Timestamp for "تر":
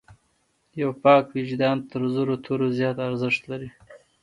1.89-2.01